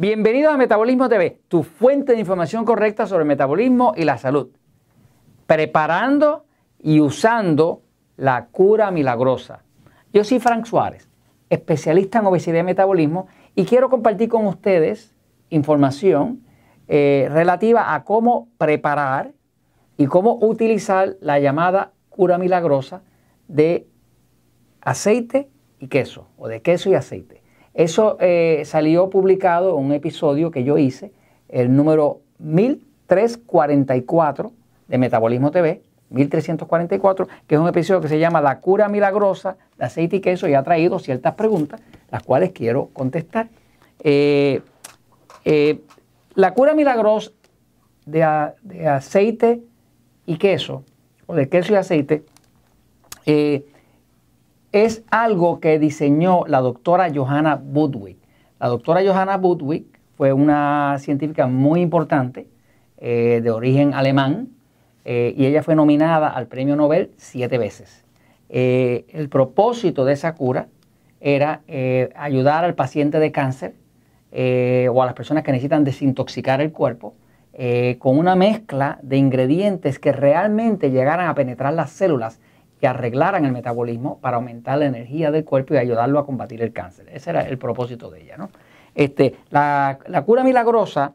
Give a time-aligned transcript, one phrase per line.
[0.00, 4.48] Bienvenidos a Metabolismo TV, tu fuente de información correcta sobre el metabolismo y la salud.
[5.46, 6.46] Preparando
[6.78, 7.82] y usando
[8.16, 9.62] la cura milagrosa.
[10.10, 11.10] Yo soy Frank Suárez,
[11.50, 15.14] especialista en obesidad y metabolismo, y quiero compartir con ustedes
[15.50, 16.46] información
[16.88, 19.32] eh, relativa a cómo preparar
[19.98, 23.02] y cómo utilizar la llamada cura milagrosa
[23.48, 23.86] de
[24.80, 27.39] aceite y queso, o de queso y aceite.
[27.74, 31.12] Eso eh, salió publicado en un episodio que yo hice,
[31.48, 34.52] el número 1344
[34.88, 39.84] de Metabolismo TV, 1344, que es un episodio que se llama La cura milagrosa de
[39.84, 41.80] aceite y queso y ha traído ciertas preguntas,
[42.10, 43.48] las cuales quiero contestar.
[44.00, 44.60] Eh,
[45.44, 45.80] eh,
[46.34, 47.30] la cura milagrosa
[48.06, 48.24] de,
[48.88, 49.62] aceite
[50.26, 50.84] y queso,
[51.26, 52.24] o de queso y aceite,
[53.26, 53.64] eh,
[54.72, 58.16] es algo que diseñó la doctora Johanna Budwig.
[58.58, 62.46] La doctora Johanna Budwig fue una científica muy importante
[63.00, 64.50] de origen alemán,
[65.04, 68.04] eh, y ella fue nominada al premio Nobel siete veces.
[68.48, 70.68] Eh, el propósito de esa cura
[71.20, 73.74] era eh, ayudar al paciente de cáncer
[74.32, 77.14] o a las personas que necesitan desintoxicar el cuerpo
[77.98, 82.38] con una mezcla de ingredientes que realmente llegaran a penetrar las células
[82.80, 86.72] y arreglaran el metabolismo para aumentar la energía del cuerpo y ayudarlo a combatir el
[86.72, 87.08] cáncer.
[87.12, 88.36] Ese era el propósito de ella.
[88.94, 91.12] Este, la, cura milagrosa,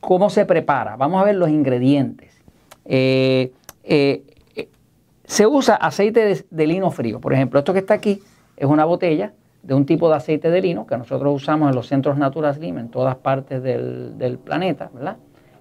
[0.00, 0.96] ¿cómo se prepara?
[0.96, 2.38] Vamos a ver los ingredientes.
[2.84, 3.52] Eh,
[3.84, 4.22] eh,
[5.24, 7.18] se usa aceite de, lino frío.
[7.18, 8.22] Por ejemplo, esto que está aquí
[8.56, 11.86] es una botella de un tipo de aceite de lino que nosotros usamos en los
[11.86, 15.16] centros Natural Slim en todas partes del, planeta, ¿verdad?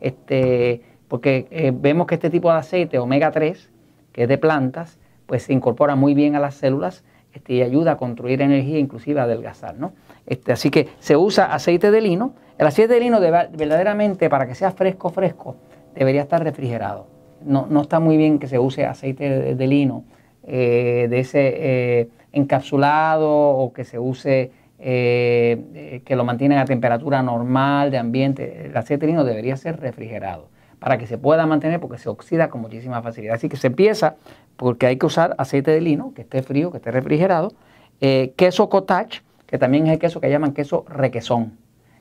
[0.00, 3.70] Este, porque eh, vemos que este tipo de aceite, omega 3,
[4.12, 7.92] que es de plantas, pues se incorpora muy bien a las células este, y ayuda
[7.92, 9.92] a construir energía, inclusive a adelgazar, ¿no?
[10.26, 12.34] Este, así que se usa aceite de lino.
[12.58, 15.56] El aceite de lino verdaderamente para que sea fresco, fresco,
[15.94, 17.06] debería estar refrigerado.
[17.44, 20.04] No, no está muy bien que se use aceite de, lino
[20.42, 27.22] eh, de ese eh, encapsulado o que se use eh, que lo mantienen a temperatura
[27.22, 28.66] normal de ambiente.
[28.66, 30.48] El aceite de lino debería ser refrigerado
[30.78, 33.34] para que se pueda mantener porque se oxida con muchísima facilidad.
[33.34, 34.16] Así que se empieza
[34.56, 37.52] porque hay que usar aceite de lino que esté frío, que esté refrigerado,
[38.00, 41.52] queso cottage, que también es el queso que llaman queso requesón,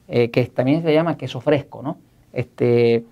[0.07, 1.97] que también se llama queso fresco, ¿no?
[2.33, 3.05] Este,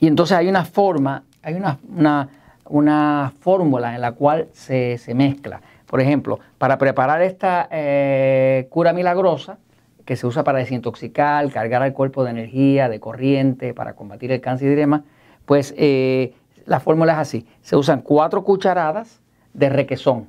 [0.00, 5.60] y entonces hay una forma, hay una, fórmula en la cual se, mezcla.
[5.86, 9.58] Por ejemplo, para preparar esta eh, cura milagrosa,
[10.04, 14.40] que se usa para desintoxicar, cargar al cuerpo de energía, de corriente, para combatir el
[14.40, 15.02] cáncer y demás,
[15.46, 16.34] pues eh,
[16.66, 17.46] la fórmula es así.
[17.62, 19.20] Se usan cuatro cucharadas
[19.52, 20.28] de requesón.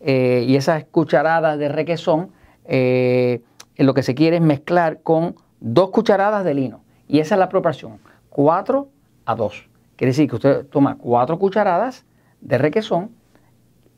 [0.00, 2.30] Eh, y esas cucharadas de requesón,
[2.64, 6.84] lo que se quiere es mezclar con dos cucharadas de lino.
[7.08, 7.98] Y esa es la proporción.
[8.28, 8.88] Cuatro
[9.24, 9.68] a 2.
[9.96, 12.06] Quiere decir que usted toma 4 cucharadas
[12.40, 13.10] de requesón,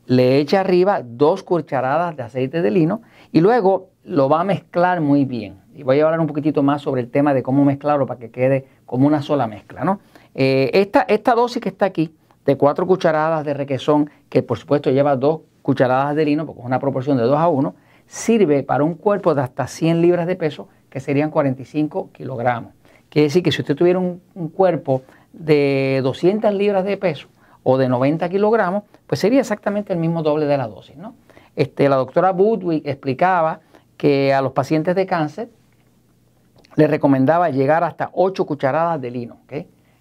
[0.07, 5.01] le echa arriba 2 cucharadas de aceite de lino y luego lo va a mezclar
[5.01, 5.61] muy bien.
[5.75, 8.31] Y voy a hablar un poquitito más sobre el tema de cómo mezclarlo para que
[8.31, 9.85] quede como una sola mezcla.
[9.85, 10.01] ¿no?
[10.35, 12.15] Eh, esta, esta dosis que está aquí,
[12.45, 16.67] de 4 cucharadas de requesón, que por supuesto lleva 2 cucharadas de lino, porque es
[16.67, 17.75] una proporción de 2 a 1,
[18.07, 22.73] sirve para un cuerpo de hasta 100 libras de peso, que serían 45 kilogramos.
[23.11, 25.03] Quiere decir que si usted tuviera un cuerpo
[25.33, 27.29] de 200 libras de peso
[27.63, 30.97] o de 90 kilogramos, pues sería exactamente el mismo doble de la dosis.
[30.97, 31.15] ¿no?
[31.55, 33.61] Este, la doctora Budwig explicaba
[33.99, 35.51] que a los pacientes de cáncer
[36.77, 39.39] les recomendaba llegar hasta 8 cucharadas de lino.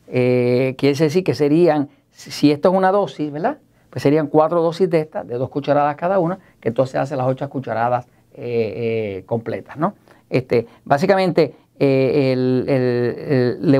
[0.08, 3.57] Eh, quiere decir que serían, si esto es una dosis, ¿verdad?
[3.90, 7.28] Pues serían 4 dosis de estas, de 2 cucharadas cada una, que entonces hace las
[7.28, 8.06] 8 cucharadas
[8.36, 9.75] eh, eh, completas.
[9.78, 9.96] ¿no?
[10.30, 12.36] Este, básicamente, le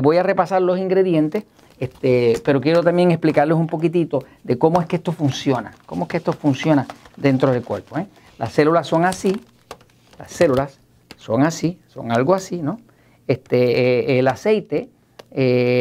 [0.02, 1.44] voy a repasar los ingredientes,
[1.78, 6.08] este, pero quiero también explicarles un poquitito de cómo es que esto funciona, cómo es
[6.08, 7.98] que esto funciona dentro del cuerpo.
[7.98, 8.06] ¿eh?
[8.38, 9.40] Las células son así,
[10.18, 10.80] las células
[11.16, 12.78] son así, son algo así, ¿no?
[13.26, 14.88] Este, eh, el aceite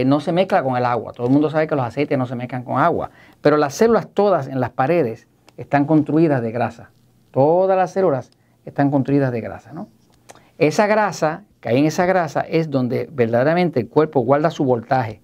[0.05, 1.13] no se mezcla con el agua.
[1.13, 3.11] Todo el mundo sabe que los aceites no se mezclan con agua,
[3.41, 6.91] pero las células todas en las paredes están construidas de grasa.
[7.31, 8.29] Todas las células
[8.65, 9.87] están construidas de grasa, ¿no?
[10.57, 15.21] Esa grasa que hay en esa grasa es donde verdaderamente el cuerpo guarda su voltaje.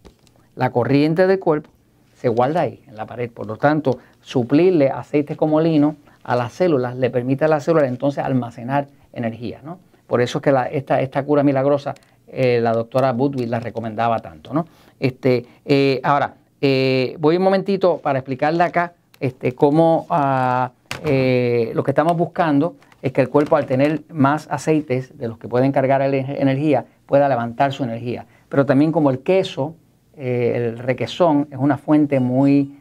[0.56, 1.70] La corriente del cuerpo
[2.16, 3.32] se guarda ahí, en la pared.
[3.32, 7.90] Por lo tanto, suplirle aceite como lino a las células le permite a las células
[7.90, 9.62] entonces almacenar energía.
[9.64, 9.80] ¿no?
[10.08, 11.94] Por eso es que esta, esta, cura milagrosa
[12.28, 14.54] eh, la doctora Budwig la recomendaba tanto.
[14.54, 14.68] ¿no?
[15.00, 20.72] Este, eh, ahora, eh, voy un momentito para explicarle acá este, cómo ah,
[21.04, 25.50] lo que estamos buscando es que el cuerpo al tener más aceites de los que
[25.50, 28.26] pueden cargar energía, pueda levantar su energía.
[28.48, 29.76] Pero también como el queso,
[30.16, 32.78] el requesón es una fuente muy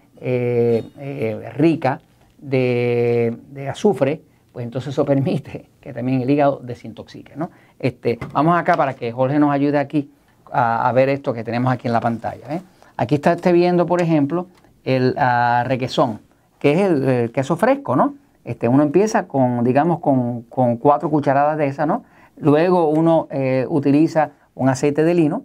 [1.56, 2.00] rica
[2.42, 4.20] de, azufre,
[4.52, 7.34] pues entonces eso permite que también el hígado desintoxique.
[7.36, 7.50] ¿no?
[7.78, 10.10] Este, vamos acá para que Jorge nos ayude aquí
[10.52, 12.62] a, ver esto que tenemos aquí en la pantalla.
[12.96, 14.48] Aquí está usted viendo, por ejemplo,
[14.84, 16.20] el uh, requesón,
[16.58, 18.14] que es el, queso fresco, ¿no?
[18.44, 20.42] Este, uno empieza con, digamos, con,
[20.76, 22.04] cuatro cucharadas de esa, ¿no?
[22.36, 23.28] Luego uno
[23.68, 25.44] utiliza un aceite de lino,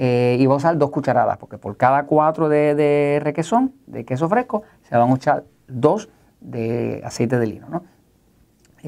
[0.00, 4.28] eh, y va a usar dos cucharadas, porque por cada cuatro de, requesón, de queso
[4.28, 6.08] fresco, se van a echar dos
[6.40, 7.82] de aceite de lino.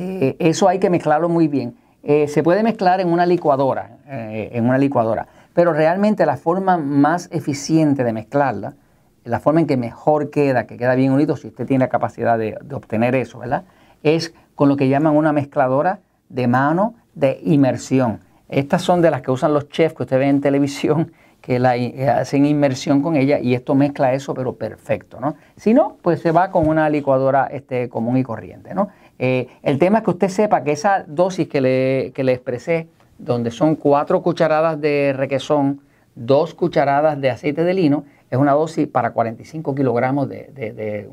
[0.00, 1.76] Eh, eso hay que mezclarlo muy bien.
[2.02, 7.28] Eh, se puede mezclar en una licuadora, en una licuadora, pero realmente la forma más
[7.30, 8.74] eficiente de mezclarla,
[9.24, 12.38] la forma en que mejor queda, que queda bien unido, si usted tiene la capacidad
[12.38, 13.64] de, de obtener eso, ¿verdad?
[14.02, 16.00] Es con lo que llaman una mezcladora
[16.30, 18.20] de mano de inmersión.
[18.48, 21.76] Estas son de las que usan los chefs que usted ve en televisión, que la,
[21.76, 25.36] eh, hacen inmersión con ella y esto mezcla eso, pero perfecto, ¿no?
[25.56, 28.88] Si no, pues se va con una licuadora este, común y corriente, ¿no?
[29.22, 32.88] Eh, el tema es que usted sepa que esa dosis que le, que le expresé,
[33.18, 35.82] donde son cuatro cucharadas de requesón,
[36.14, 41.06] dos cucharadas de aceite de lino, es una dosis para 45 kilogramos de, de,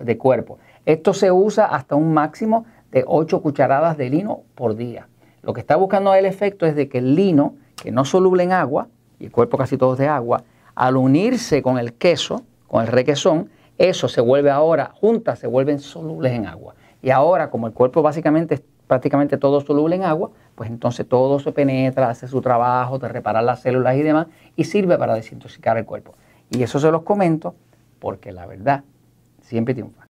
[0.00, 0.58] de cuerpo.
[0.84, 5.06] Esto se usa hasta un máximo de 8 cucharadas de lino por día.
[5.42, 8.50] Lo que está buscando el efecto es de que el lino, que no soluble en
[8.50, 8.88] agua,
[9.20, 10.42] y el cuerpo casi todo es de agua,
[10.74, 15.78] al unirse con el queso, con el requesón, eso se vuelve ahora, juntas se vuelven
[15.78, 16.74] solubles en agua.
[17.02, 21.38] Y ahora, como el cuerpo básicamente es prácticamente todo soluble en agua, pues entonces todo
[21.38, 25.76] se penetra, hace su trabajo de reparar las células y demás, y sirve para desintoxicar
[25.76, 26.14] el cuerpo.
[26.50, 27.54] Y eso se los comento
[28.00, 28.82] porque la verdad
[29.42, 30.07] siempre triunfa.